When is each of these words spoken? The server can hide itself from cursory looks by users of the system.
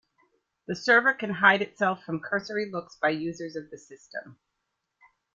The 0.65 0.75
server 0.75 1.13
can 1.13 1.29
hide 1.29 1.61
itself 1.61 2.03
from 2.03 2.21
cursory 2.21 2.71
looks 2.71 2.95
by 2.99 3.09
users 3.09 3.55
of 3.55 3.69
the 3.69 3.77
system. 3.77 4.39